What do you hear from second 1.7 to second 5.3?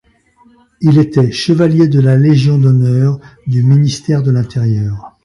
de la Légion d'honneur du ministère de l'Intérieur.